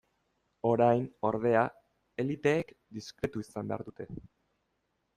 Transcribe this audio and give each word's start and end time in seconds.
Orain, 0.69 1.03
ordea, 1.29 1.61
eliteek 2.25 2.75
diskretu 2.99 3.47
izan 3.49 3.73
behar 3.73 3.89
dute. 3.91 4.13